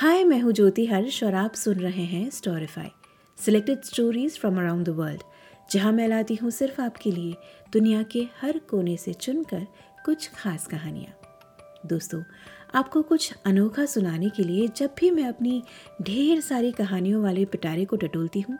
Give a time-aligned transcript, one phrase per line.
[0.00, 2.90] हाय मैं हूँ ज्योति हर्ष और आप सुन रहे हैं Storify
[3.44, 5.22] selected stories from around the world
[5.70, 7.34] जहाँ मैं लाती हूँ सिर्फ़ आपके लिए
[7.72, 9.66] दुनिया के हर कोने से चुनकर
[10.04, 11.18] कुछ खास कहानियाँ।
[11.86, 12.22] दोस्तों,
[12.74, 15.62] आपको कुछ अनोखा सुनाने के लिए जब भी मैं अपनी
[16.02, 18.58] ढेर सारी कहानियों वाले पिटारे को टटोलती हूँ,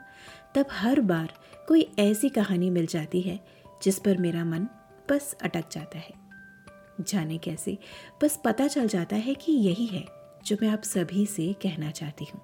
[0.54, 1.32] तब हर बार
[1.68, 3.40] कोई ऐसी कहानी मिल जाती है
[3.82, 4.68] जिस पर मेरा मन
[5.10, 6.14] बस अटक जाता है।
[7.00, 7.78] जाने कैसे,
[8.22, 10.17] बस पता चल जाता है कि यही है।
[10.48, 12.40] जो मैं आप सभी से कहना चाहती हूँ।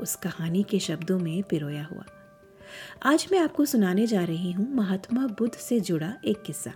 [0.00, 2.04] उस कहानी के शब्दों में पिरोया हुआ।
[3.02, 6.72] आज मैं आपको सुनाने जा रही हूँ महात्मा बुद्ध से जुड़ा एक किस्सा।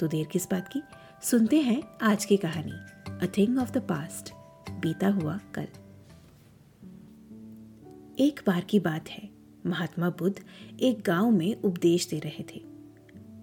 [0.00, 0.82] तो देर किस बात की?
[1.22, 2.72] सुनते हैं आज की कहानी
[3.26, 4.32] a thing of the past
[4.72, 5.68] बीता हुआ कल।
[8.18, 9.28] एक बार की बात है,
[9.66, 10.44] महात्मा बुद्ध
[10.80, 12.64] एक गाँव में उपदेश दे रहे थे।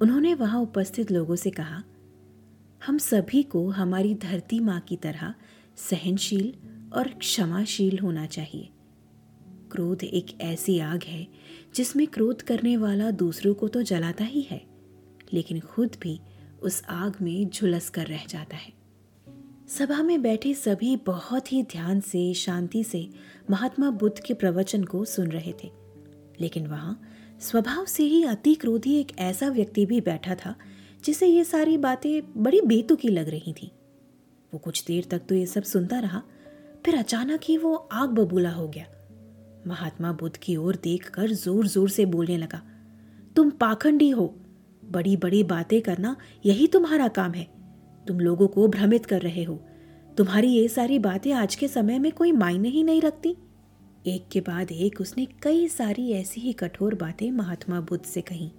[0.02, 1.84] उन्होंने वहाँ उपस्थित लोगों से कहा,
[2.86, 5.34] हम सभी को हमारी धरती माँ की तरह
[5.78, 6.54] सहनशील
[6.94, 8.70] और क्षमाशील होना चाहिए।
[9.72, 11.28] क्रोध एक ऐसी आग है
[11.76, 14.66] जिसमें क्रोध करने वाला दूसरों को तो जलाता ही है,
[15.34, 16.20] लेकिन खुद भी
[16.62, 18.74] उस आग में झुलस कर रह जाता है।
[19.68, 23.10] सभा में बैठे सभी बहुत ही ध्यान से, शांति से
[23.50, 25.70] महात्मा बुद्ध के प्रवचन को सुन रहे थे।
[26.42, 27.02] लेकिन वहाँ
[27.42, 30.56] स्वभाव से ही अति क्रोधी एक ऐसा व्यक्ति भी बैठा था,
[31.06, 33.72] जिसे ये सारी बातें बड़ी बेतुकी लग रही थी।
[34.56, 36.22] वो कुछ देर तक तो ये सब सुनता रहा,
[36.86, 38.86] फिर अचानक ही वो आग बबूला हो गया।
[39.68, 42.62] महात्मा बुद्ध की ओर देखकर ज़ोर ज़ोर से बोलने लगा,
[43.36, 44.34] तुम पाखंडी हो।
[44.84, 47.48] बड़ी बड़ी बातें करना यही तुम्हारा काम है।
[48.06, 49.56] तुम लोगों को भ्रमित कर रहे हो।
[50.18, 53.36] तुम्हारी ये सारी बातें आज के समय में कोई मायने ही नहीं रखती।
[54.06, 58.52] एक के बाद एक उसने कई सारी ऐसी ही कठोर बातें महात्मा बुद्ध से कही।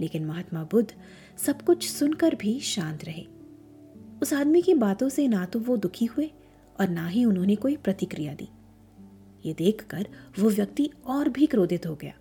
[0.00, 0.88] लेकिन महात्मा बुद्ध
[1.38, 3.26] सब कुछ सुनकर भी शांत रहे।
[4.22, 6.30] उस आदमी की बातों से ना तो वो दुखी हुए
[6.80, 8.48] और ना ही उन्होंने कोई प्रतिक्रिया दी।
[9.44, 10.06] ये देखकर
[10.38, 12.14] वो व्यक्ति और भी क्रोधित हो गया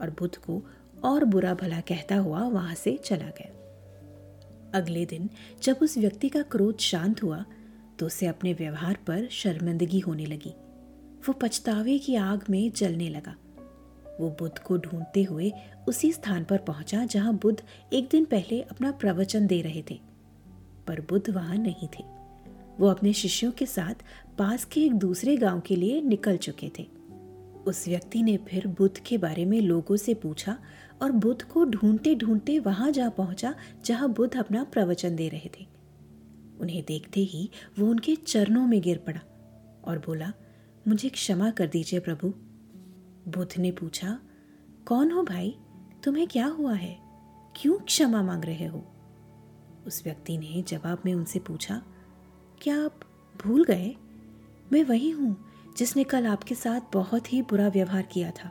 [0.00, 0.62] और बुद्ध को
[1.04, 3.50] और बुरा भला कहता हुआ वहाँ से चला गया।
[4.74, 5.28] अगले दिन
[5.62, 7.44] जब उस व्यक्ति का क्रोध शांत हुआ
[7.98, 10.54] तो उसे अपने व्यवहार पर शर्मिंदगी होने लगी।
[11.28, 13.34] वो पछतावे की आग में जलने लगा।
[14.20, 15.52] वो बुद्ध को ढूंढते हुए
[15.88, 17.62] उसी स्थान पर पहुँचा जहाँ बुद्ध
[17.92, 19.98] एक दिन पहले अपना प्रवचन दे रहे थे।
[20.86, 22.04] पर बुद्ध वहाँ नहीं थे।
[22.80, 23.94] वो अपने शिष्यों के साथ
[24.38, 26.86] पास के एक दूसरे गाँव के लिए निकल चुके थे।
[27.66, 30.58] उस व्यक्ति ने फिर बुद्ध के बारे में लोगों से पूछा
[31.02, 35.66] और बुद्ध को ढूंढते ढूंढते वहाँ जा पहुँचा जहाँ बुद्ध अपना प्रवचन दे रहे थे।
[36.60, 39.20] उन्हें देखते ही वो उनके चरणों में गिर पड़ा
[39.84, 40.32] और बोला,
[40.88, 42.28] मुझे क्षमा कर दीजिए प्रभु।
[43.30, 44.18] बुद्ध ने पूछा,
[44.86, 45.56] कौन हो भाई?
[46.04, 46.98] तुम्हें क्या हुआ है?
[47.56, 48.93] क्यों क्षमा मांग रहे हो?
[49.86, 51.80] उस व्यक्ति ने जवाब में उनसे पूछा,
[52.60, 53.00] क्या आप
[53.34, 53.94] भूल गए?
[54.72, 55.36] मैं वही हूँ
[55.76, 58.50] जिसने कल आपके साथ बहुत ही बुरा व्यवहार किया था।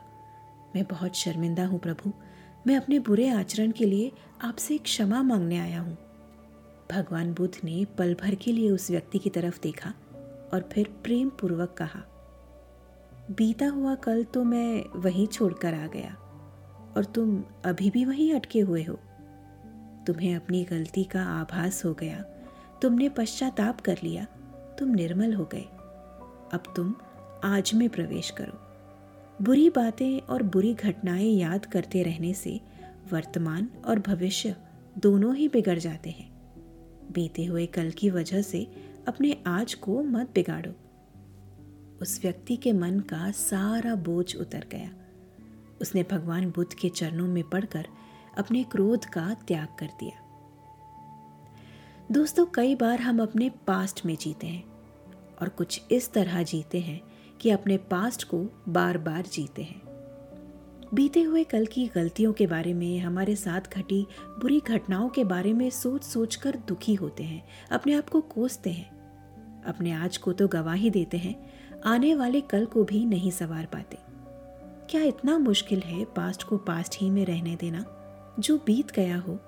[0.76, 2.12] मैं बहुत शर्मिंदा हूँ प्रभु।
[2.66, 4.10] मैं अपने बुरे आचरण के लिए
[4.42, 5.96] आपसे क्षमा मांगने आया हूँ।
[6.92, 9.90] भगवान बुद्ध ने पल भर के लिए उस व्यक्ति की तरफ़ देखा
[10.52, 12.02] और फिर प्रेम पूर्वक कहा,
[13.30, 16.14] बीता हुआ कल तो मैं वहीं छोड़कर आ गया
[16.96, 18.98] और तुम अभी भी वहीं अटके हुए हो।
[20.06, 22.24] तुम्हें अपनी गलती का आभास हो गया।
[22.82, 24.24] तुमने पश्चाताप कर लिया।
[24.78, 25.64] तुम निर्मल हो गए।
[26.52, 26.94] अब तुम
[27.44, 28.64] आज में प्रवेश करो।
[29.44, 32.60] बुरी बातें और बुरी घटनाएँ याद करते रहने से
[33.12, 34.56] वर्तमान और भविष्य
[34.98, 36.34] दोनों ही बिगड़ जाते हैं।
[37.12, 38.70] बीते हुए कल की वजह से
[39.08, 40.72] अपने आज को मत बिगाड़ो।
[42.02, 44.90] उस व्यक्ति के मन का सारा बोझ उतर गया।
[45.80, 47.86] उसने भगवान बुद्ध के चरणों में पड़कर
[48.38, 50.20] अपने क्रोध का त्याग कर दिया।
[52.12, 54.64] दोस्तों, कई बार हम अपने पास्ट में जीते हैं
[55.42, 57.00] और कुछ इस तरह जीते हैं
[57.40, 59.82] कि अपने पास्ट को बार बार जीते हैं।
[60.94, 65.52] बीते हुए कल की गलतियों के बारे में, हमारे साथ घटी बुरी घटनाओं के बारे
[65.52, 68.94] में सोच सोच कर दुखी होते हैं, अपने आप को कोसते हैं।
[69.62, 71.52] अपने आज को तो गवाही देते हैं,
[71.86, 73.98] आने वाले कल को भी नहीं सवार पाते।
[74.90, 77.84] क्या इतना मुश्किल है पास्ट को पास्ट ही में रहने देना?
[78.38, 79.38] जो बीत गया हो,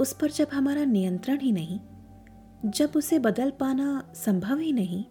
[0.00, 1.78] उस पर जब हमारा नियंत्रण ही नहीं,
[2.64, 5.04] जब उसे बदल पाना संभव ही नहीं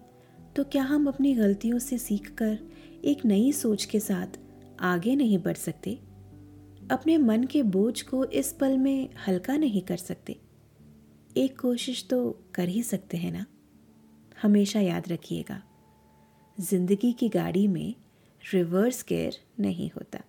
[0.56, 2.58] तो क्या हम अपनी गलतियों से सीखकर
[3.06, 4.38] एक नई सोच के साथ
[4.80, 5.94] आगे नहीं बढ़ सकते?
[6.92, 10.38] अपने मन के बोझ को इस पल में हल्का नहीं कर सकते।
[11.38, 12.20] एक कोशिश तो
[12.56, 13.46] कर ही सकते हैं ना?
[14.42, 15.62] हमेशा याद रखिएगा,
[16.58, 17.96] ज़िंदगी की गाड़ी में
[18.44, 20.20] रिवर्स गेयर नहीं होता।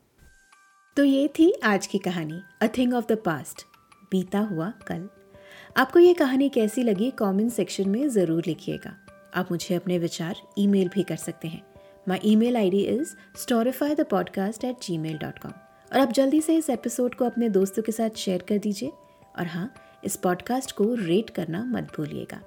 [0.96, 3.62] तो ये थी आज की कहानी a thing of the past
[4.10, 5.08] बीता हुआ कल।
[5.76, 8.94] आपको ये कहानी कैसी लगी कमेंट सेक्शन में ज़रूर लिखिएगा।
[9.34, 11.62] आप मुझे अपने विचार ईमेल भी कर सकते हैं।
[12.08, 15.52] My email I D is Storify the podcast at gmail dot com
[15.92, 18.92] और आप जल्दी से इस एपिसोड को अपने दोस्तों के साथ शेयर कर दीजिए।
[19.38, 19.72] और हाँ
[20.04, 22.40] इस पॉडकास्ट को रेट करना मत भूलिएगा।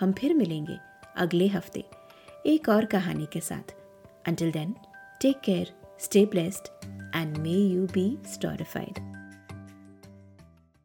[0.00, 0.78] हम फिर मिलेंगे
[1.16, 1.84] अगले हफ़्ते
[2.46, 3.74] एक और कहानी के साथ।
[4.26, 4.74] Until then
[5.20, 6.70] take care Stay blessed
[7.12, 8.98] and may you be storified.